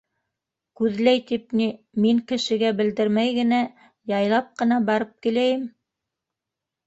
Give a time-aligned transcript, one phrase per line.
[0.79, 1.65] —Күҙләй тип ни,
[2.05, 3.59] мин кешегә белдермәй генә,
[4.13, 5.69] яйлап ҡына барып киләйем.